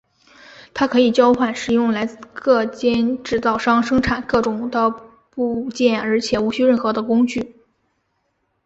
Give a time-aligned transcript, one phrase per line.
[0.73, 4.89] 它可以交换使用来自各间制造商生产各种的
[5.29, 7.57] 部件而且无需任何的工具。